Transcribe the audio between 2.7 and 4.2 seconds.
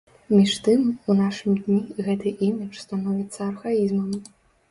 становіцца архаізмам.